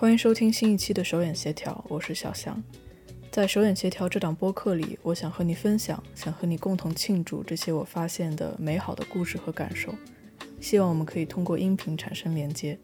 [0.00, 2.62] 欢迎收听新一期的手眼协调，我是小翔。
[3.32, 9.92] 在手眼协调这档播客里，我想和你分享，想和你共同庆祝这些我发现的美好的故事和感受。
[10.60, 12.78] 希望我们可以通过音频产生连接。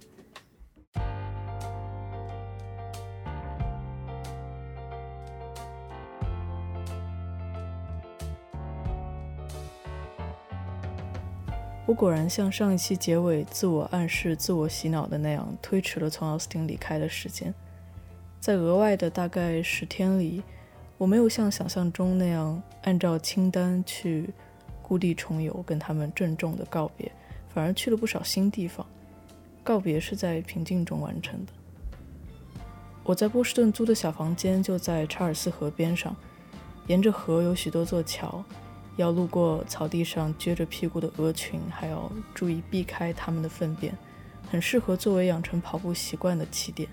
[11.95, 17.55] 果然像上一期结尾自我暗示、自我洗脑的那样，推迟了从奥斯汀离开的时间。
[18.41, 20.43] 在额外的大概十天里，
[20.99, 24.29] 我没有像想象中那样按照清单去
[24.83, 27.11] 故地重游，跟他们郑重的告别，
[27.55, 28.87] 反而去了不少新地方。
[29.63, 31.53] 告别是在平静中完成的。
[33.03, 36.15] 我在波士顿租的小房间就在查尔斯河边上，
[36.87, 38.45] 沿着河有许多座桥。
[38.97, 43.97] 要路过草地上撅着屁股的鹅群，还要注意避开它们的粪便，
[44.51, 46.89] 很适合作为养成跑步习惯的起点。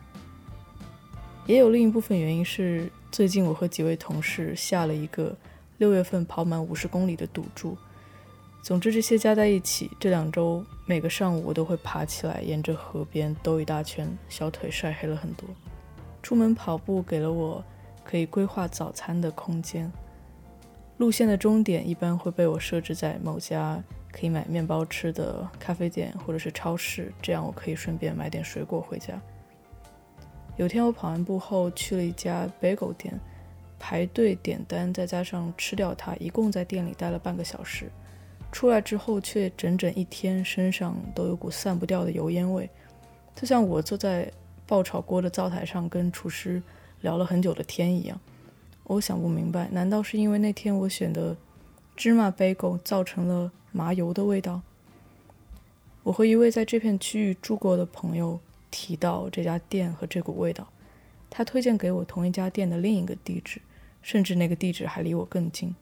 [1.48, 5.36] 也有另一部分原因是，最近我和几位同事下了一个
[5.78, 7.78] 六月份跑满五十公里的赌注。
[8.62, 15.50] 总之，这些加在一起，这两周每个上午我都会爬起来，沿着河边兜一大圈，小腿晒黑了很多。
[16.22, 17.64] 出门跑步给了我
[18.04, 19.92] 可以规划早餐的空间。
[21.02, 29.20] 路线的终点一般会被我设置在某家可以买面包吃的咖啡店或者是超市，这样我可以顺便买点水果回家。
[30.58, 33.20] 有天我跑完步后去了一家 bagel 店，
[33.80, 37.90] 排队点单，再加上吃掉它，一共在店里待了半个小时。
[38.52, 42.70] 出来之后却整整一天，身上都有股散不掉的油烟味，
[43.34, 44.32] 就像我坐在
[44.68, 46.62] 爆炒锅的灶台上跟厨师
[47.00, 48.22] 聊了很久的天一样。
[48.92, 51.38] 我想不明白，难道是因为那天我选的
[51.96, 54.62] 芝麻 bagel 造成了麻油的味道？
[56.04, 58.38] 我和一位在这片区域住过的朋友
[58.70, 60.68] 提到这家店和这股味道，
[61.30, 63.62] 他推荐给我同一家店的另一个地址，
[64.02, 65.74] 甚至那个地址还离我更近。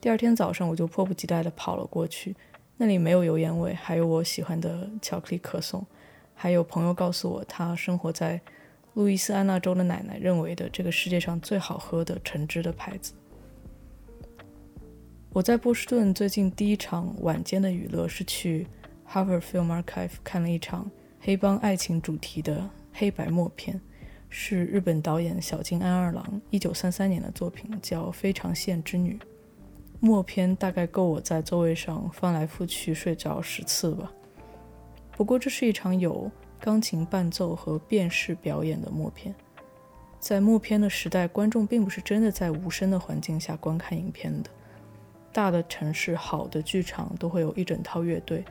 [0.00, 2.34] 第二天早上，我就迫不及待地跑了过去，
[2.78, 5.86] 那里没有油烟味，还有我喜欢的巧克力可颂，
[6.34, 8.40] 还有朋友告诉我他生活在。
[8.94, 13.14] 路易斯安那州的奶奶认为的这个世界上最好喝的橙汁的牌子。
[15.30, 18.66] 我在波士顿最近第一场晚间的娱乐是去
[19.08, 23.80] Harvard Film Archive 看了一场黑帮爱情主题的黑白默片，
[24.28, 29.14] 是日本导演小津安二郎1933年的作品，叫《非常线之女》。
[30.00, 34.12] 默片大概够我在座位上翻来覆去睡着十次吧。
[35.16, 36.30] 不过这是一场有。
[36.64, 39.34] 钢琴伴奏和辨识表演的默片，
[40.20, 44.50] 在默片的时代，观众并不是真的在无声的环境下观看影片的。
[45.32, 48.44] 大的城市、好的剧场都会有一整套乐队，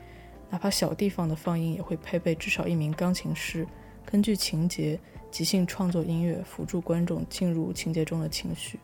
[0.50, 3.66] 哪怕小地方的放映也会配备至少一名钢琴师，
[4.04, 8.78] 根据情节即兴创作音乐，辅助观众进入情节中的情绪。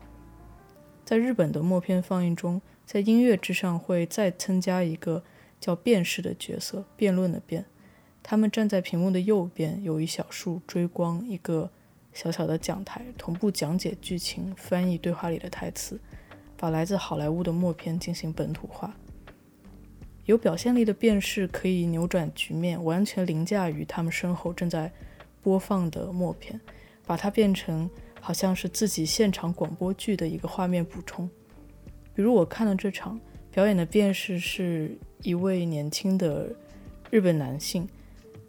[1.04, 5.22] 在日本的默片放映中，在音乐之上会再增加一个
[5.60, 7.66] 叫辨识的角色，辩论的辩。
[8.22, 11.70] 他们站在屏幕的右边，有一小束追光，一个
[12.12, 15.98] 小小的讲台，同步讲解剧情、翻译对话里的台词，
[16.56, 18.94] 把来自好莱坞的默片进行本土化。
[20.26, 24.92] 有表现力的辨识可以扭转局面，完全凌驾于他们身后正在
[25.42, 26.60] 播放的默片，
[27.06, 27.88] 把它变成
[28.20, 31.30] 好像是自己现场广播剧的一个画面补充。
[32.14, 33.18] 比如我看了这场
[33.50, 36.54] 表演的辨识是一位年轻的
[37.10, 37.88] 日本男性。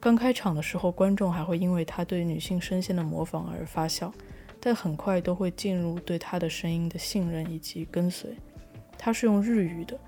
[0.02, 4.14] 刚开场的时候，观众还会因为他对女性声线的模仿而发笑，
[4.58, 8.30] 但很快都会进入对他的声音的信任以及跟随。
[8.98, 10.00] 他是用日语的，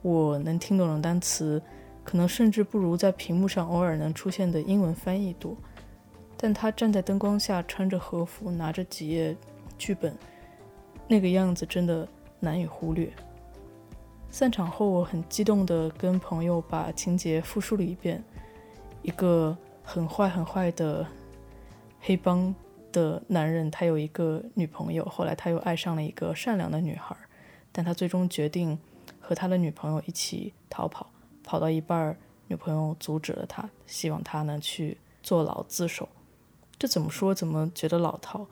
[0.00, 1.60] 我能听懂的单词，
[2.04, 5.56] 可能甚至不如在屏幕上偶尔能出现的英文翻译多。
[6.36, 9.36] 但他站在灯光下，穿着和服，拿着几页
[9.76, 10.16] 剧本，
[11.08, 12.06] 那个样子真的
[12.38, 13.12] 难以忽略。
[14.30, 18.22] 散场后，我很激动地跟朋友把情节复述了一遍。
[19.02, 21.06] 一个很坏很坏的
[22.00, 22.54] 黑帮
[22.92, 27.16] 的男人，他有一个女朋友，后来他又爱上了一个善良的女孩，
[27.72, 28.78] 但他最终决定
[29.20, 31.10] 和他的女朋友一起逃跑，
[31.42, 32.16] 跑到一半，
[32.46, 36.08] 女朋友阻止了他，希望他呢去坐牢自首。
[36.78, 38.46] 这怎么说怎么觉得老套？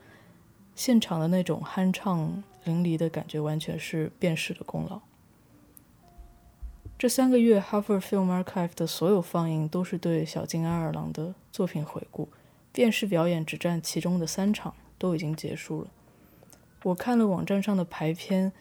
[0.73, 4.99] 现场的那种酣畅淋漓的感觉，完全是辨识的功劳。
[7.01, 12.29] 这三个月，Harvard Film Archive 的所有放映都是对小金安尔郎的作品回顾，
[12.71, 15.87] 电视表演只占其中的三场，都已经结束了。
[16.83, 18.51] 我看了网站上的排片，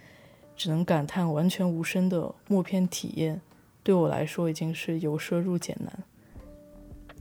[0.57, 3.43] 只能感叹完全无声的默片体验，
[3.83, 6.03] 对我来说已经是由奢入俭难。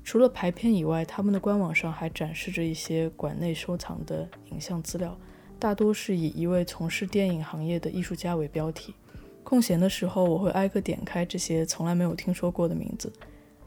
[0.05, 5.17] 除了排片以外，他们的官网上还展示着一些馆内收藏的影像资料，
[5.59, 8.95] 大多是以一位从事电影行业的艺术家为标题。
[9.49, 13.11] 空闲的时候，我会挨个点开这些从来没有听说过的名字。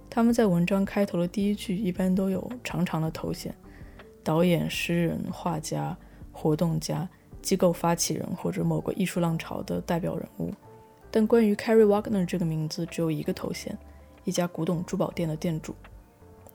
[0.08, 3.52] 他们在文章开头的第一句一般都有长长的头衔：
[4.22, 5.96] 导演、诗人、画家、
[6.30, 7.08] 活动家、
[7.42, 10.52] 机构发起人或者某个艺术浪潮的代表人物。
[11.10, 13.76] 但关于 Carrie Wagner 这个名字，只有一个头衔：
[14.22, 15.74] 一家古董珠宝店的店主。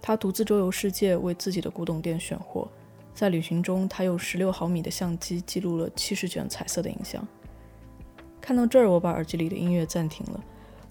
[0.02, 2.66] 他独自周游世界，为自己的古董店选货。
[3.14, 7.28] 在旅行中，他用十六毫米的相机记录了七十卷彩色的影像。
[8.48, 10.42] 看到这儿，我把耳机里的音乐暂停了。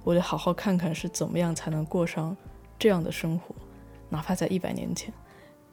[0.04, 2.36] 我得好好看看是怎么样才能过上
[2.78, 3.54] 这样的生活，
[4.10, 5.10] 哪怕在一百年前，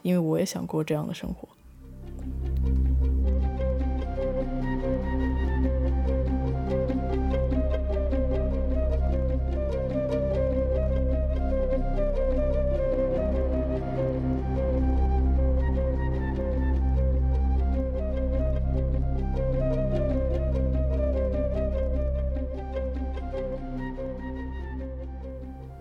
[0.01, 1.45] 因为我也想过这样的生活。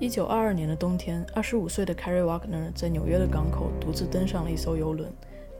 [0.03, 5.09] 一九二二年的冬天，二十五岁的 Carrie Wagner 在纽约的港口独自登上了一艘游轮，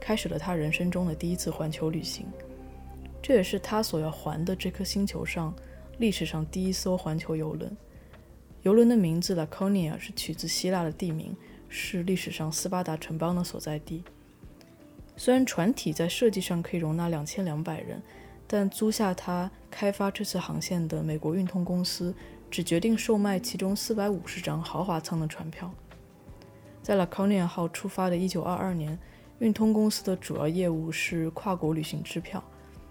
[0.01, 2.25] 开始了他人生中的第一次环球旅行。
[3.21, 5.55] 这也是他所要环的这颗星球上
[5.97, 7.73] 历史上第一艘环球游轮。
[8.63, 11.33] 游轮的名字 Laconia 是取自希腊的地名，
[11.69, 14.03] 是历史上斯巴达城邦的所在地。
[15.15, 18.03] 虽然船体在设计上可以容纳两千两百人，
[18.45, 22.13] 但租下它开发这次航线的美国运通公司。
[22.53, 25.73] 只决定售卖其中四百五十张豪华舱的船票。
[26.83, 28.95] 在 Laconia 号出发的一九二二年，
[29.39, 32.43] 运通公司的主要业务是跨国旅行支票。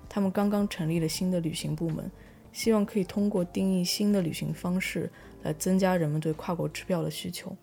[0.09, 2.11] 他们刚刚成立了新的旅行部门，
[2.53, 5.09] 希望可以通过定义新的旅行方式
[5.45, 7.57] 来增加人们对跨国支票的需求。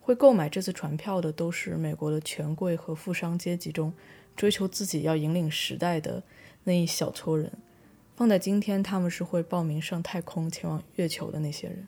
[0.00, 3.92] 会购买这次船票的都是美国的权贵和富商阶级中
[4.34, 6.22] 追求自己要引领时代的
[6.64, 7.52] 那一小撮人。
[8.14, 11.86] 放在今天，他们是会报名上太空、前往月球的那些人。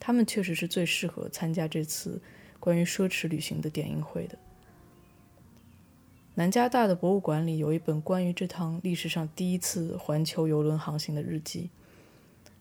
[0.00, 2.20] 他们确实是最适合参加这次
[2.58, 4.36] 关于奢侈旅行的点映会的。
[6.34, 11.70] 南加大的博物馆里有一本关于这趟历史上第一次环球游轮航行的日记。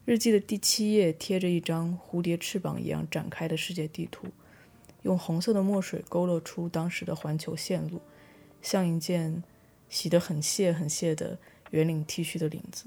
[0.05, 4.27] 日记的第七页贴着一张蝴蝶翅膀一样展开的世界地图，
[5.03, 8.01] 用红色的墨水勾勒出当时的环球线路，
[8.61, 9.43] 像一件
[9.89, 11.39] 洗得很屑很屑的
[11.71, 12.85] 圆领 T 恤的领子。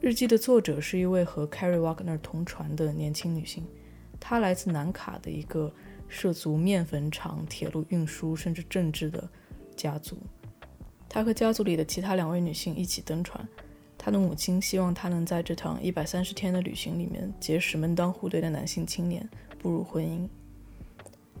[0.00, 3.64] 日记的作者是一位和 Carrie Wagner 同船的年轻女性，
[4.18, 5.72] 她来自南卡的一个
[6.08, 9.28] 涉足面粉厂、铁路运输甚至政治的
[9.76, 10.18] 家族。
[11.08, 13.48] 她和家族里的其他两位女性一起登船。
[13.96, 19.26] 她的母亲希望她能在这趟一百三十天的旅行里面结识门当户对的男性青年，
[19.58, 20.28] 步入婚姻。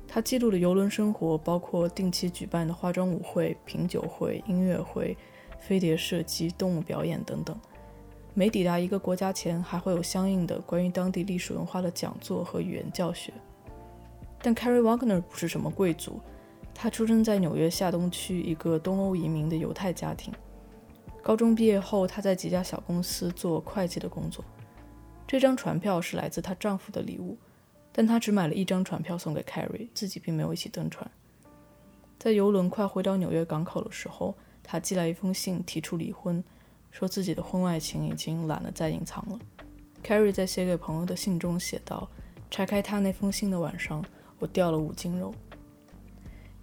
[0.08, 5.14] 她记录的游轮生活包括定期举办的化妆舞会、品酒会、音乐会、
[5.66, 7.58] 飞碟射击、动物表演等等。
[8.34, 13.32] 每抵达一个国家前，还会有相应的关于当地历史文化的讲座和语言教学。
[14.42, 16.20] 但 Carrie Wagner 不是什么贵族，
[16.74, 20.34] 他出生在纽约下东区一个东欧移民的犹太家庭。
[21.22, 24.44] 高中毕业后，他在几家小公司做会计的工作。
[25.26, 27.38] 这张船票是来自她丈夫的礼物，
[27.90, 31.10] 但她只买了一张船票送给 Carrie，自己并没有一起登船。
[32.18, 36.42] 在游轮快回到纽约港口的时候，他寄来一封信，提出离婚。
[36.90, 39.38] 说自己的婚外情已经懒得再隐藏了。
[40.04, 42.08] Carrie 在写给朋友的信中写道
[42.50, 44.04] ：“拆开他那封信的晚上，
[44.38, 45.34] 我掉了五斤肉。”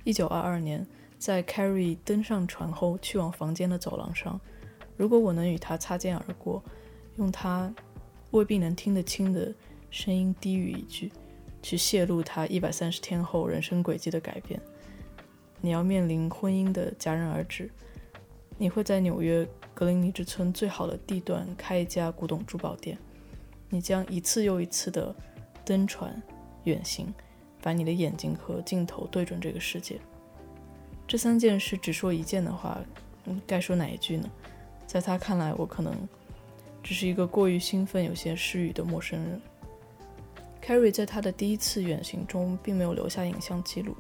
[0.06, 4.40] 一九二二年，在 Carrie 登上船后去往房间的走廊上，
[4.96, 6.64] 如果我能与他擦肩而过，
[7.18, 7.74] 用他
[8.32, 9.54] 未必能听得清的
[9.90, 11.12] 声音低语一句，
[11.62, 14.62] 去泄露他一百三十天后人生轨迹的改变：
[15.60, 17.70] 你要面临婚姻的戛然而止，
[18.62, 19.48] 你会在纽约。
[19.74, 22.96] 格林尼治村最好的地段开一家古董珠宝店，
[23.70, 25.16] 你将一次又一次的
[25.66, 26.22] 登船
[26.66, 27.12] 远行，
[27.64, 30.00] 把你的眼睛和镜头对准这个世界。
[31.08, 32.80] 这三件事只说一件的话，
[33.48, 34.30] 该说哪一句呢？
[34.86, 35.96] 在他看来，我可能
[36.84, 39.42] 只是一个过于兴奋、有些失语的陌生人。
[40.62, 43.96] Carrie 在他的第一次远行中并没有留下影像记录，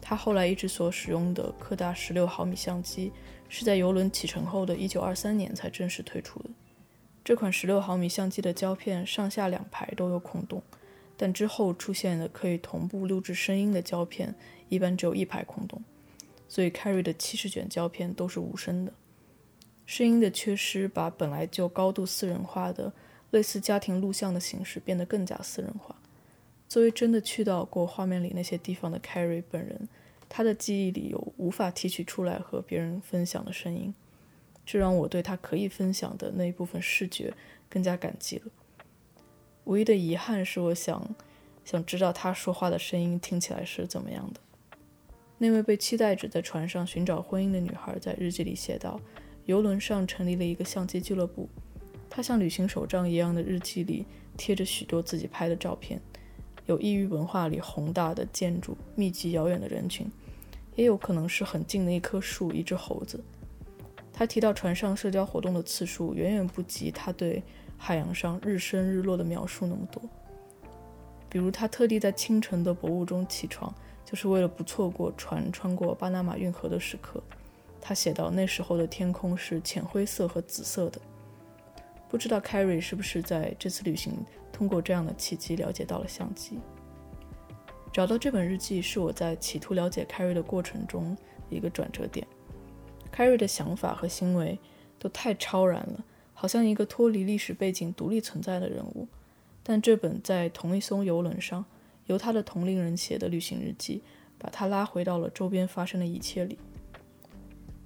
[0.00, 3.12] 他后来一直所使用的柯达十六毫米相机。
[3.52, 6.50] 是在游轮启程后的1923年才正式推出的。
[7.24, 10.62] 这款16毫米相机的胶片上下两排都有孔洞，
[11.16, 14.32] 但之后出现的可以同步录制声音的胶片
[14.68, 15.82] 一般只有一排孔洞，
[16.48, 18.92] 所以 Carry 的七十卷胶片都是无声的。
[19.84, 22.92] 声音的缺失把本来就高度私人化的
[23.32, 25.96] 类似家庭录像的形式变得更加私人化。
[26.70, 29.88] 作为真的去到过画面里那些地方的 Carrie 本人，
[30.28, 33.92] 他的记忆里有无法提取出来和别人分享的声音，
[34.64, 37.34] 这让我对他可以分享的那一部分视觉
[37.68, 38.44] 更加感激了。
[39.64, 41.16] 唯一的遗憾是，我想
[41.64, 44.38] 想知道他说话的声音听起来是怎么样的。
[45.38, 49.00] 那位被期待着在船上寻找婚姻的女孩在日记里写道
[49.46, 51.48] ：“游轮上成立了一个相机俱乐部，
[52.08, 56.00] 她像旅行手账一样的日记里贴着许多自己拍的照片。”
[56.66, 60.06] 有异域文化里宏大的建筑、密集遥远的人群，
[60.76, 63.20] 也有可能是很近的一棵树、一只猴子。
[64.12, 67.42] 他提到船上社交活动的次数远远不及他对
[67.78, 70.02] 海洋上日升日落的描述那么多。
[71.28, 73.72] 比如，他特地在清晨的薄雾中起床，
[74.04, 77.22] 就是为了不错过船穿过巴拿马运河的时刻。
[77.80, 81.00] 他写到，那时候的天空是浅灰色和紫色的。
[82.10, 84.12] 不知道 Carrie 是不是在这次旅行。
[84.52, 86.58] 通过这样的契机了解到了相机。
[87.90, 91.16] 找到这本日记是我在企图了解 Carrie 的过程中
[91.48, 92.26] 一个转折点。
[93.10, 94.58] Carrie 的想法和行为
[94.98, 99.08] 都太超然了，好像一个脱离历史背景、独立存在的人物。
[99.62, 101.64] 但这本在同一艘游轮上
[102.06, 104.02] 由他的同龄人写的旅行日记，
[104.36, 106.58] 把他拉回到了周边发生的一切里。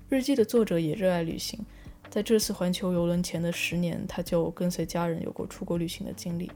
[0.09, 1.65] 日记的作者也热爱旅行，
[2.15, 6.49] 在这次环球游轮前的十年，他就跟随家人有过出国旅行的经历。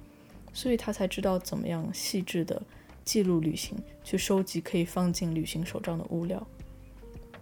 [0.52, 2.62] 所以他才知道怎么样细致地
[3.04, 6.46] 记录旅行，去收集可以放进旅行手账的物料。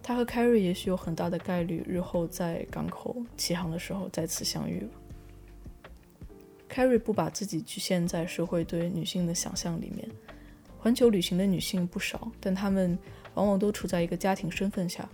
[0.03, 4.89] 他和 Carrie 也许有很大的概率日后在港口起航的时候再次相遇了。
[6.71, 10.09] Carrie 不把自己局限在社会对女性的想象里面。
[10.79, 12.99] 环球旅行的女性不少，但她们
[13.35, 15.07] 往往都处在一个家庭身份下，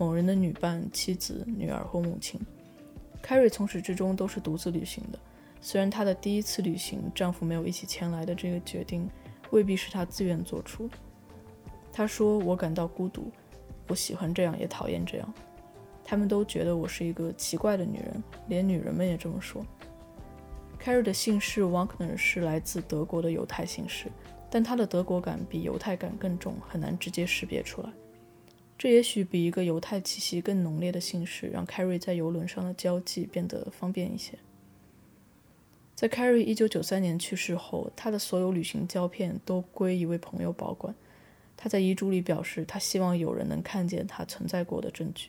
[0.00, 2.40] 某人的女伴、妻子、女儿或母亲。
[3.22, 5.18] Carrie 从始至终都是独自旅行的。
[5.60, 9.06] 虽然她的第一次旅行，丈夫没有一起前来的这个决定，
[9.50, 10.88] 未必是她自愿做出。
[11.92, 13.30] 她说：“我感到孤独，
[13.88, 15.34] 我喜欢这样，也讨厌这样。
[16.02, 19.62] 他们都觉得我是一个奇怪的女人，连女人们也这么说。”
[20.82, 24.06] Carrie 的姓氏 Wagner 是来自德国的犹太姓氏，
[24.50, 27.90] 但她的德国感比犹太感更重，很难直接识别出来。
[28.80, 34.38] 这也许比一个犹太气息更浓烈的姓氏，让 Carrie 在游轮上的交际变得方便一些。
[35.94, 40.94] 在 Carrie 一九九三年去世后，他的所有旅行胶片都归一位朋友保管。
[41.58, 45.28] 他在遗嘱里表示，他希望有人能看见他存在过的证据。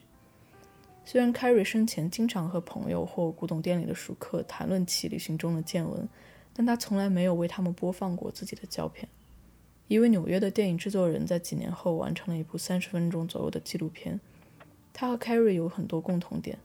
[1.04, 6.08] 虽然 Carrie 生前经常和朋友或古董店里的熟客谈论起旅行中的见闻，
[6.54, 9.10] 但他从来没有为他们播放过自己的胶片。
[9.88, 14.20] 一位纽约的电影制作人在几年后完成了一部三十分钟左右的纪录片。
[14.94, 16.58] 他和 Carrie 有很多共同点，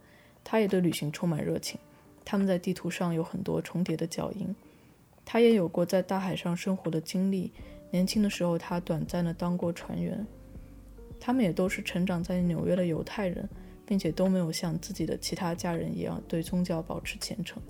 [0.44, 1.80] 他也对旅行充满热情。
[2.24, 4.54] 他们在地图上有很多重叠的脚印。
[5.24, 7.52] 他也有过在大海上生活的经历。
[7.90, 10.26] 年轻的时候，他短暂的当过船员。
[11.18, 13.48] 他们也都是成长在纽约的犹太人，
[13.86, 17.60] 并且都没有像自己的其他家人一样对宗教保持虔诚。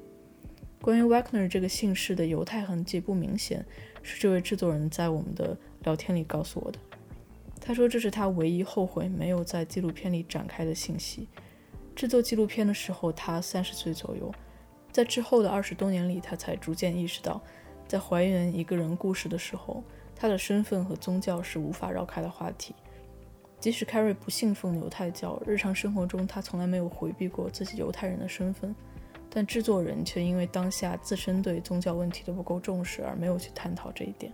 [0.87, 3.66] 关于 Wagner 这个姓氏的犹太痕迹不明显，
[4.05, 6.78] 是这位制作人在我们的聊天里告诉我的。
[7.61, 11.26] 他说这是他唯一后悔没有在纪录片里展开的信息。
[11.97, 14.33] 制作纪录片的时候，他三十岁左右。
[14.93, 17.43] 在之后的二十多年里，他才逐渐意识到，
[17.88, 19.83] 在还原一个人故事的时候，
[20.14, 22.73] 他的身份和宗教是无法绕开的话题。
[23.59, 28.73] 即使 Carrie 不信奉犹太教，日常生活中他从来没有回避过自己犹太人的身份，
[29.37, 34.33] 但制作人却因为当下自身对宗教问题的不够重视而没有去探讨这一点。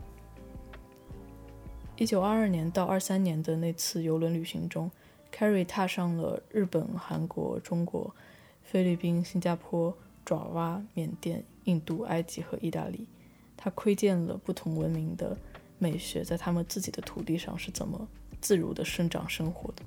[1.96, 4.88] 一九二二年到二三年的那次游轮旅行中
[5.34, 8.14] ，Carrie 踏上了日本、韩国、中国、
[8.62, 9.92] 菲律宾、新加坡。
[10.24, 13.08] 爪哇、缅甸、印度、埃及和意大利，
[13.56, 15.36] 他窥见了不同文明的
[15.80, 18.06] 美学在他们自己的土地上是怎么
[18.40, 19.82] 自如的生长生活的。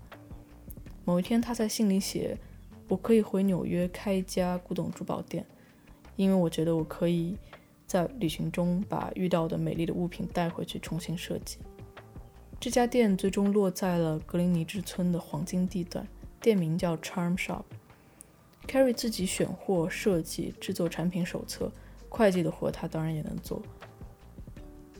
[1.05, 2.37] 某一天，他在信里写
[2.87, 5.45] ：“我可以回纽约开一家古董珠宝店，
[6.15, 7.35] 因为我觉得我可以
[7.87, 11.57] 在旅行中把遇到的美丽的物品带回去重新设计。”
[12.59, 16.07] 这家店最终落在了格林尼治村的黄金地段，
[16.39, 17.63] 店名叫 Charm Shop。
[18.67, 21.71] Carrie 自己选货、设计、制作产品手册，
[22.09, 23.61] 会计的活他当然也能做。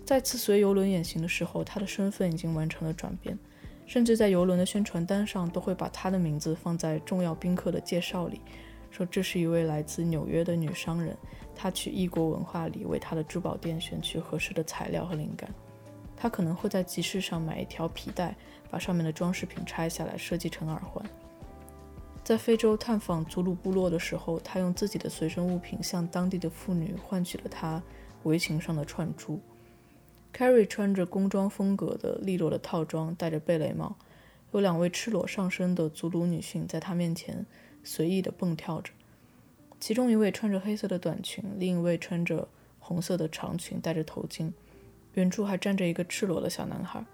[0.06, 3.40] 再次随游轮远行的时候，他的身份已经完成了转变，
[3.86, 8.42] 甚至在游轮的宣传单上都会把他的名字放在重要宾客的介绍里，
[8.90, 11.16] 说这是一位来自纽约的女商人，
[11.56, 15.50] 她去异国文化里为她的珠宝店选取合适的材料和灵感。
[16.16, 18.36] 她可能会在集市上买一条皮带，
[18.72, 21.06] 把上面的装饰品拆下来设计成耳环。
[22.24, 27.84] 在非洲探访祖鲁部落的时候，她用自己的随身物品向当地的妇女换取了她
[28.24, 29.40] 围裙上的串珠。
[30.36, 33.96] Carrie 穿着工装风格的利落的套装，戴着贝雷帽，
[34.52, 37.46] 有两位赤裸上身的祖鲁女性在她面前
[37.86, 38.92] 随意地蹦跳着，
[39.80, 42.50] 其中一位穿着黑色的短裙，另一位穿着
[42.80, 44.52] 红色的长裙，戴着头巾，
[45.14, 47.06] 远处还站着一个赤裸的小男孩。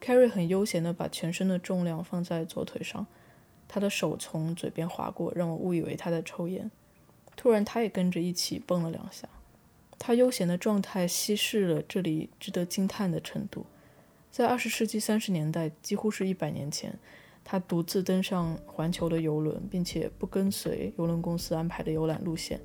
[0.00, 3.06] Carrie 很悠闲地把全身的重量放在左腿上，
[3.68, 6.70] 他的手从嘴边划过，让我误以为他在抽烟。
[7.36, 9.28] 突然，他也跟着一起蹦了两下。
[9.98, 13.66] 他悠闲的状态稀释了这里值得惊叹的程度。
[14.30, 16.98] 在二十世纪三十年代，几乎是一百年前，
[17.44, 22.58] 他独自登上环球的游轮，并且不跟随游轮公司安排的游览路线，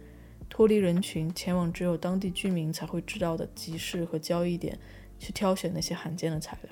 [0.49, 4.79] 脱离人群，前往只有当地居民才会知道的集市和交易点，
[5.19, 6.71] 去挑选那些罕见的材料。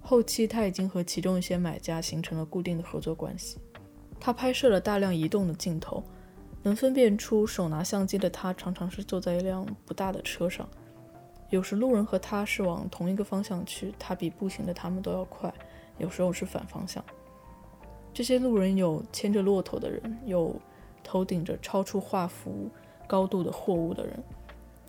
[0.00, 3.58] 后期，他已经和其中一些买家形成了固定的合作关系。
[4.18, 6.02] 他拍摄了大量移动的镜头。
[6.68, 10.68] 能分辨出手拿相机的他，常常是坐在一辆不大的车上。
[11.48, 15.50] 有时路人和他是往同一个方向去，他比步行的他们都要快；
[15.96, 17.02] 有时候是反方向。
[18.12, 20.54] 这些路人有牵着骆驼的人，有
[21.02, 22.68] 头顶着超出画幅
[23.06, 24.22] 高度的货物的人，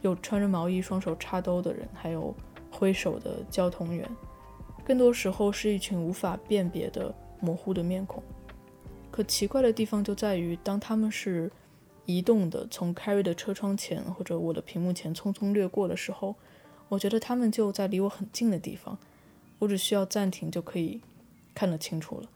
[0.02, 2.36] 有穿着毛衣双手插兜的人，还有
[2.70, 4.06] 挥手的交通员。
[4.84, 8.22] 更多时候是一群无法辨别的模糊的面孔。
[9.10, 11.50] 可奇怪的地方就在于，当他们是
[12.10, 16.36] 移动的，从 Carrie 的车窗前或者我的屏幕前匆匆掠过的时候，
[16.88, 18.98] 我觉得他们就在离我很近的地方，
[19.60, 21.00] 我只需要暂停就可以
[21.54, 22.28] 看得清楚了。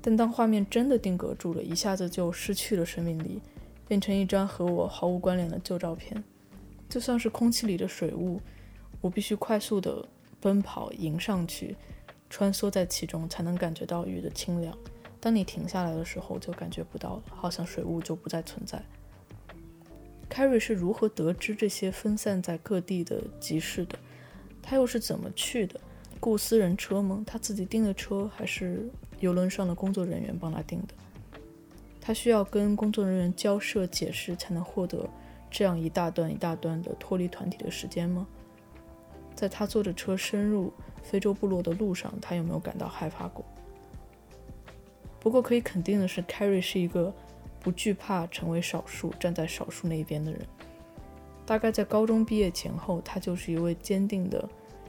[0.00, 3.40] 但当画面真的定格住了，一下子就失去了生命力，
[3.88, 6.22] 变成一张和我毫无关联的旧照片，
[6.88, 8.40] 就像是空气里的水雾，
[9.00, 10.08] 我必须快速地
[10.40, 11.74] 奔跑迎上去，
[12.30, 14.72] 穿梭在其中，才能感觉到雨的清凉。
[15.22, 18.82] 当你停下来的时候，就感觉不到了，好像水雾就不再存在。
[20.28, 23.96] Carrie 是如何得知这些分散在各地的集市的？
[24.60, 25.78] 他又是怎么去的？
[26.18, 27.22] 雇私人车吗？
[27.24, 30.94] 他自己订的车，还是游轮上的工作人员帮他订的？
[32.00, 35.08] 他需要跟工作人员交涉解释，才能获得
[35.48, 38.26] 这样一大段一大段的脱离团体的时间吗？
[39.36, 43.44] 在他坐着车深入非洲部落的路上，他有没有感到害怕过？
[45.22, 47.14] 不过可以肯定的是，Carrie 是一个
[47.60, 50.40] 不惧怕成为少数、站在少数那一边的人。
[51.46, 54.48] 大概在高中毕业前后，她就是一位坚定的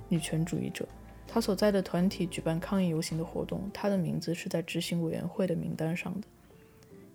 [0.10, 0.88] 女权主义者。
[1.28, 6.28] 她所在的团体举办抗议游行的活动，她的名字是在执行委员会的名单上的。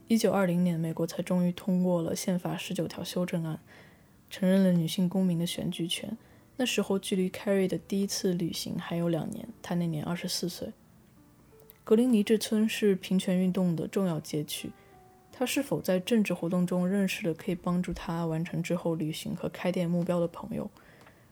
[0.07, 3.59] 一九二零年，美国才终于通过了宪法十九条修正案，
[4.31, 6.16] 承认了女性公民的选举权。
[6.57, 10.72] 那时候，距离 Carrie 的第一次旅行还有两年，她那年二十四岁。
[11.88, 14.70] 格林尼治村是平权运动的重要街区。
[15.33, 20.70] 他是否在政治活动中认识了可以帮助他完成之后旅行和开店目标的朋友？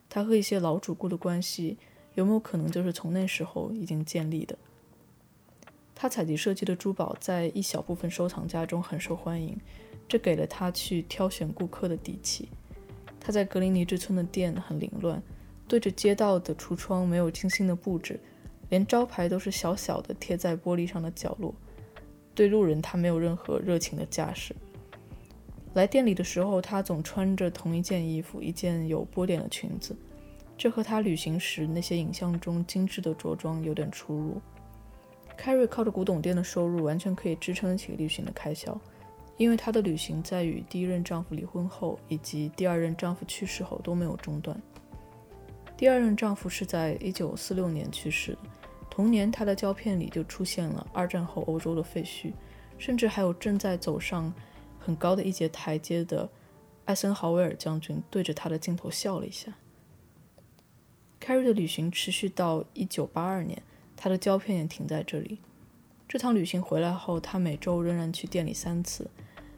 [0.09, 1.77] 他和一些老主顾的关系
[2.14, 4.57] 有没有可能就是从那时候已经建立的？
[5.95, 9.61] 他采集设计的珠宝在一小部分收藏家中很受欢迎，
[10.09, 12.49] 这给了他去挑选顾客的底气。
[13.21, 15.23] 他在格林尼治村的店很凌乱，
[15.69, 18.19] 对着街道的橱窗没有精心的布置。
[18.68, 21.55] 连招牌都是小小的贴在玻璃上的角落，
[22.35, 24.55] 对路人他没有任何热情的架势。
[25.74, 29.94] 来店里的时候，他总穿着同一件衣服，一件有波点的裙子，
[30.57, 34.40] 这和他旅行时那些影像中精致的着装有点出入。
[35.38, 38.81] Carrie 靠着古董店的收入完全可以支撑得起旅行的开销，
[39.37, 44.59] 因为她的旅行在与第一任丈夫离婚后以及第二任丈夫去世后都没有中断。
[45.76, 48.38] 第二任丈夫是在1946年去世的。
[48.88, 52.32] 同年，她的胶片里就出现了二战后欧洲的废墟，
[52.78, 54.32] 甚至还有正在走上
[54.78, 56.30] 很高的一节台阶的
[56.86, 59.52] 艾森豪威尔将军对着她的镜头笑了一下。
[61.20, 63.62] Carrie 的旅行持续到1982年，
[63.96, 65.38] 她的胶片也停在这里。
[66.08, 69.10] 这趟旅行回来后，她每周仍然去店里三次。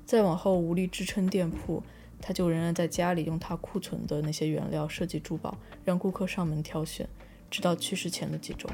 [0.05, 1.83] 再往后无力支撑店铺，
[2.21, 7.09] 他就仍然在家里用他库存的那些原料设计珠宝，让顾客上门挑选，
[7.51, 8.69] 直到去世前的几周。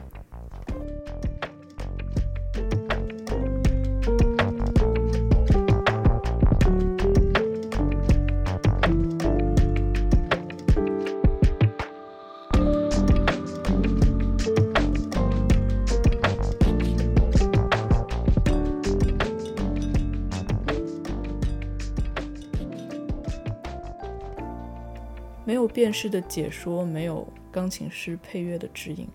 [25.75, 29.09] 辨识的解说，没有钢琴师配乐的指引。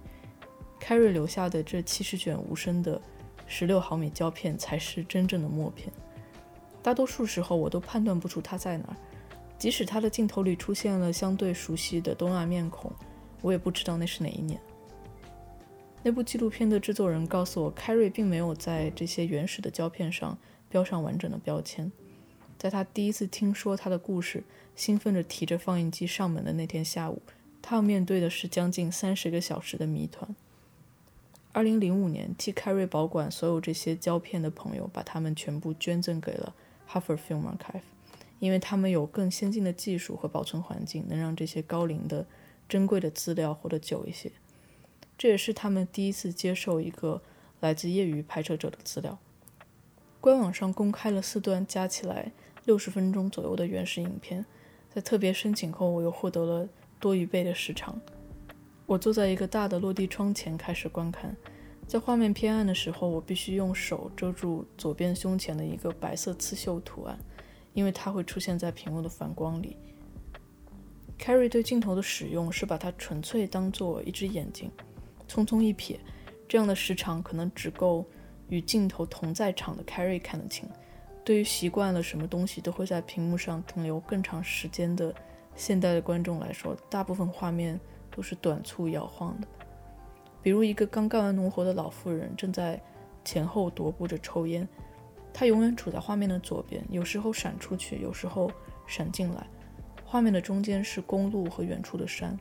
[0.80, 3.02] Carrie 留下的这七十卷无声的
[3.48, 5.89] 十六毫米胶片才是真正的默片。
[6.84, 8.95] 大多数时候，我都判断不出他在哪儿。
[9.58, 12.91] 即使他的镜头里出现了相对熟悉的东亚面孔，
[13.41, 14.60] 我也不知道那是哪一年。
[16.04, 21.89] 那部纪录片的制作人告诉我，Carrie 并没有在这些原始的胶片上标上完整的标签。
[22.60, 24.43] 在他第一次听说他的故事，
[24.76, 27.22] 兴奋着提着放映机上门的那天下午，
[27.62, 30.36] 他要面对的是将近三十个小时的谜团。
[31.54, 36.54] 二零零五年，替凯瑞保管所有这些胶片的朋友，把它们全部捐赠给了
[36.91, 37.82] Harvard Film Archive，
[38.39, 42.28] 因为他们有更先进的技术和保存环境，能让这些高龄的、
[42.67, 44.34] 珍贵的资料活得久一些。
[45.17, 47.22] 这也是他们第一次接受一个
[47.62, 49.17] 来自业余拍摄者的资料。
[50.22, 52.34] 官网上公开了四段加起来
[52.69, 54.45] 六十分钟左右的原始影片，
[54.93, 57.99] 在特别申请后，我又获得了多一倍的时长。
[58.86, 61.36] 我坐在一个大的落地窗前开始观看，
[61.88, 67.17] 在画面偏暗的时候，我必须用手遮住左边胸前的一个白色刺绣图案，
[67.73, 69.75] 因为它会出现在屏幕的反光里。
[71.17, 74.69] Carrie 对镜头的使用是把它纯粹当做一只眼睛。
[75.27, 75.97] 匆匆一瞥，
[76.47, 78.05] 这样的时长可能只够
[78.47, 80.69] 与镜头同在场的 Carrie 看得清。
[81.29, 85.13] 对于习惯了什么东西都会在屏幕上停留更长时间的
[85.55, 89.47] 现代的观众来说，大部分画面都是短促摇晃的。
[90.41, 92.81] 比如一个刚干完农活的老妇人正在
[93.23, 94.67] 前后踱步着抽烟，
[95.31, 98.51] 她永远处在画面的左边，有时候闪出去，有时候
[98.87, 99.45] 闪进来。
[100.03, 102.35] 画面的中间是公路和远处的山。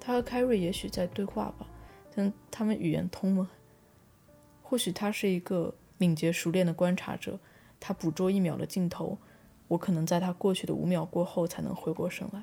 [0.00, 1.68] 她和凯瑞也许在对话吧。
[2.16, 3.48] 但他们语言通吗？
[4.60, 7.38] 或许他是一个敏捷熟练的观察者，
[7.80, 9.18] 他捕捉一秒的镜头，
[9.68, 12.42] 我可能在他过去的五秒过后才能回过神来。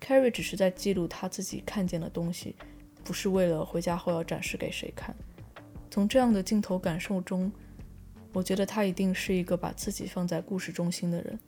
[0.00, 2.54] Carrie 只是在记录他自己看见的东西，
[3.02, 5.14] 不是为了回家后要展示给谁看。
[5.90, 7.50] 从这样的镜头感受中，
[8.32, 11.38] 我觉得他一定是一个把自己放在故事中心的人。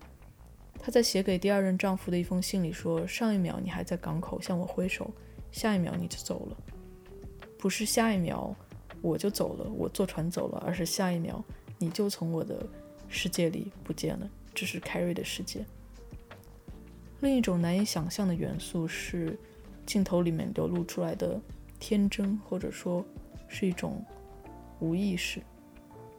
[0.81, 5.11] 他在写给第二任丈夫的一封信里说：“上一秒你还在港口向我挥手，
[5.51, 6.57] 下一秒你就走了。”
[7.59, 8.55] 不是下一秒
[9.03, 11.45] 我就走了，我坐船走了，而是下一秒
[11.79, 12.67] 你就从我的
[13.09, 14.29] 世界里不见了。
[14.55, 15.65] 这是凯瑞的世界。
[17.21, 19.39] 另一种难以想象的元素是
[19.87, 21.41] 镜头里面流露出来的
[21.79, 23.05] 天真，或者说
[23.49, 24.05] 是一种
[24.81, 25.41] 无意识。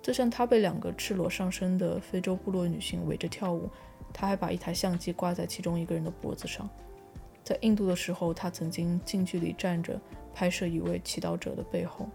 [0.02, 3.70] 就像他被两个赤裸上身的非洲部落女性围着跳舞，
[4.14, 6.70] 他还把一台相机挂在其中一个人的脖子上。
[7.44, 10.00] 在印度的时候，他曾经近距离站着。
[10.32, 12.08] 拍摄一位祈祷者的背后，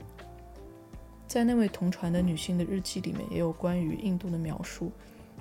[1.27, 4.93] 在那位同船的女性的日记里面，也有关于印度的描述。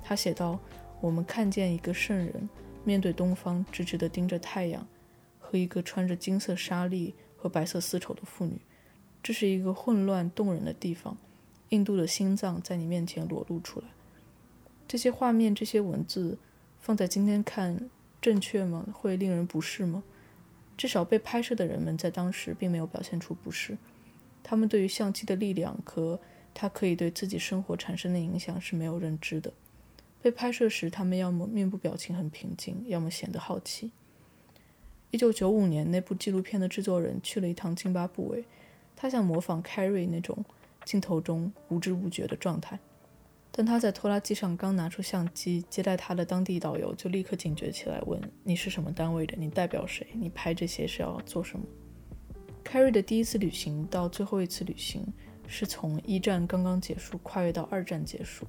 [0.02, 0.58] 她写道
[1.00, 2.48] ：“我们看见一个圣人
[2.84, 4.86] 面对东方，直直地盯着太阳，
[5.38, 8.60] 和一个穿着金色纱丽和白色丝绸的妇女。
[9.22, 11.16] 这是一个混乱动人的地方，
[11.68, 13.86] 印度的心脏在你面前裸露出来。
[14.88, 16.38] 这些画面，这些文字，
[16.80, 17.88] 放在今天看，
[18.20, 18.86] 正确吗？
[18.92, 20.02] 会令人不适吗？”
[20.76, 23.78] 至少被拍摄的人们在当时并没有表现出不适，
[24.44, 26.20] 他们对于相机的力量和
[26.52, 29.52] 它可以对自己生活产生的影响是没有认知的。
[30.22, 33.90] 被拍摄时，他们要么面部表情很平静，要么显得好奇。
[35.10, 38.44] 一九九五年，那部纪录片的制作人去了一趟津巴布韦，
[38.94, 40.44] 他想模仿 Carrie 那种
[40.84, 42.78] 镜头中无知无觉的状态。
[43.56, 49.36] 但他在拖拉机上刚拿出相机，接待他的当地导游就立刻警觉起来，问：“你是什么单位的？
[49.36, 50.06] 你代表谁？
[50.14, 51.64] 你拍这些是要做什么
[52.64, 55.06] ？”Carrie 的第一次旅行到最后一次旅行，
[55.46, 58.46] 是从一战刚刚结束跨越到二战结束，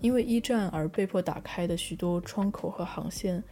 [0.00, 3.42] 因为一战而被迫打开的许多窗口和航线，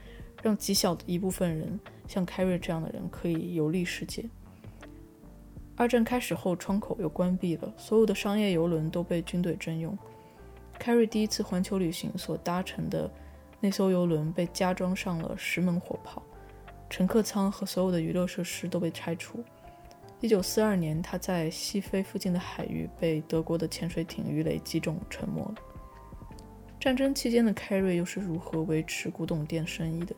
[0.42, 4.24] 让极小的一部分人，像 Carrie 这样的人可以游历世界。
[5.76, 9.96] 二战开始后，窗口又关闭了，所有的商业游轮都被军队征用。
[10.80, 13.11] Carrie 第一次环球旅行所搭乘的
[13.61, 16.22] 那艘游轮被加装上了十门火炮，
[16.88, 19.44] 乘客舱和所有的娱乐设施都被拆除。
[20.20, 25.54] 一九四二年，他在西非附近的海域被德国的潜水艇鱼雷击中，沉没了。
[26.81, 30.14] 战争期间的开瑞又是如何维持古董店生意的？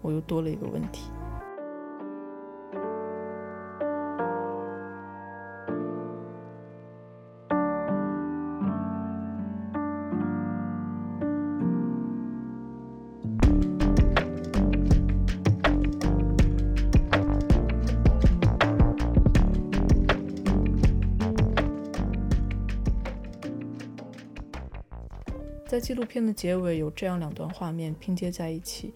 [0.00, 1.02] 我又多了一个问题。
[25.72, 28.92] 在纪录片的结尾，有这样两段画面拼接在一起：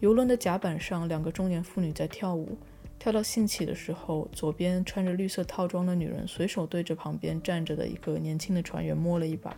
[0.00, 2.58] 游轮的甲板上，两个中年妇女在跳舞，
[2.98, 9.56] 跳到兴起的时候，左边穿着绿色套装的女人随手对着旁边站着的一个年轻的船员摸了一把。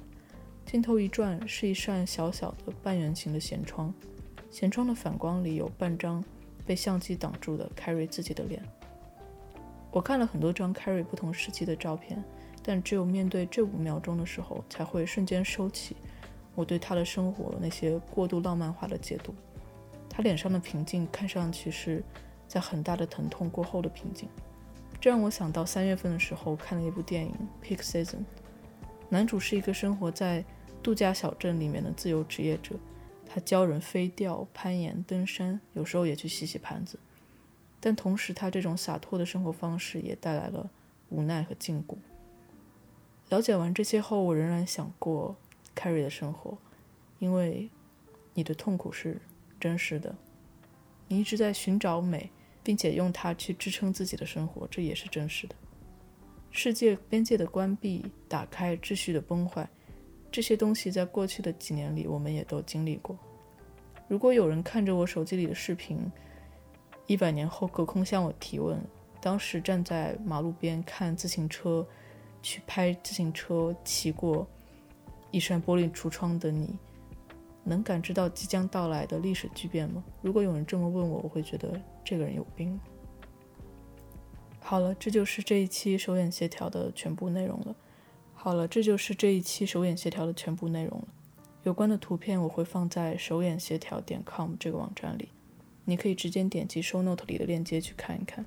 [0.64, 3.92] 镜头一转，是一扇小小的半圆形的舷窗，
[4.52, 6.24] 舷窗的反光里有半张
[6.64, 8.62] 被相机挡住的 Carrie 自己的脸。
[9.90, 12.22] 我看了很多张 Carrie 不同时期的照片，
[12.62, 15.96] 但只有面对这五秒钟的时候，才会瞬间收起
[16.54, 19.34] 我对他的生活那些过度浪漫化的解读。
[20.08, 22.02] 他脸上的平静，看上去是
[22.48, 24.28] 在很大的疼痛过后的平静。
[25.00, 27.32] 这让我想到三月份的时候看了一部电影
[27.64, 28.16] 《Peak Season》，
[29.08, 30.44] 男主是一个生活在
[30.82, 32.74] 度假小镇里面的自由职业者，
[33.26, 36.98] 他教人飞钓、攀岩、登山，有时候也去洗洗盘子。
[37.78, 40.68] 但同时，他这种洒脱的生活方式也带来了
[41.08, 41.96] 无奈和禁锢。
[43.30, 45.34] 了解完这些后，我仍然想过
[45.80, 46.58] carry 的生活，
[47.18, 47.70] 因为
[48.34, 49.20] 你的痛苦是
[49.58, 50.14] 真实的，
[51.08, 52.28] 你一直在寻找美，
[52.62, 55.54] 并且用它去支撑自己的生活，这也是真实的。
[56.50, 59.68] 世界边界的关闭、打开、秩序的崩坏，
[60.30, 63.16] 这些东西在过去的几年里，我们也都经历过。
[64.08, 66.10] 如果有人看着我手机里的视频，
[67.06, 68.78] 一百年后，隔空向我提问：
[69.20, 71.86] 当时站在马路边看自行车，
[72.42, 74.46] 去拍自行车骑过
[75.30, 76.76] 一扇玻璃橱窗的你，
[77.64, 80.02] 能感知到即将到来的历史巨变吗？
[80.22, 82.78] 如果有人这么问我，我会觉得这个人有病。
[84.58, 87.74] 好了，这就是这一期手眼协调的全部内容了。
[88.34, 91.08] 好了，这就是这一期手眼协调的全部内容了。
[91.62, 95.28] 有关的图片我会放在手眼协调点 com 这个网站里。
[95.84, 98.44] 你可以直接点击 Show Note 里的链接去看一看。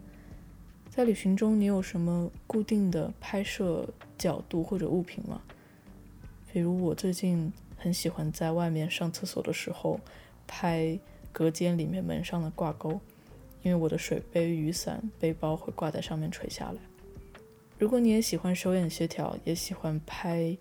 [0.90, 5.42] 在旅行中，你有什么固定的拍摄角度或者物品吗？
[6.54, 10.00] 比如我最近很喜欢在外面上厕所的时候
[10.46, 11.00] 拍
[11.32, 12.92] 隔间里面门上的挂钩，
[13.64, 16.76] 因为我的水杯、雨伞、背包会挂在上面垂下来。
[17.80, 20.56] 如果你也喜欢手眼协调，也喜欢拍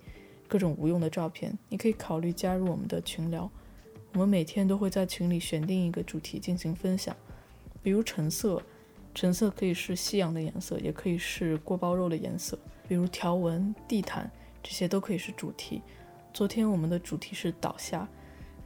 [0.48, 3.50] 各种无用的照片，你可以考虑加入我们的群聊。
[4.14, 7.14] 我们每天都会在群里选定一个主题进行分享，
[7.82, 8.62] 比如橙色，
[9.14, 12.58] 橙色可以是夕阳的颜色，也可以是锅包肉的颜色。
[12.88, 14.30] 比如条纹、地毯，
[14.62, 15.82] 这些都可以是主题。
[16.32, 18.08] 昨天我们的主题是倒下，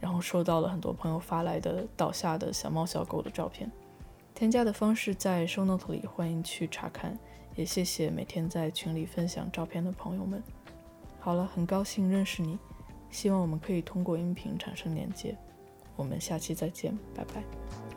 [0.01, 3.71] 然后收到了很多朋友发来的倒下的小猫小狗的照片。
[4.35, 7.19] 添加的方式在 show note 里，欢迎去查看。
[7.55, 10.43] 也谢谢每天在群里分享照片的朋友们。
[11.19, 12.59] 好了，很高兴认识你。
[13.11, 15.35] 希望我们可以通过音频产生连接。
[15.97, 17.96] 我们下期再见，拜拜。